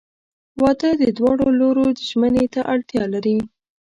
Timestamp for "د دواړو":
1.01-1.47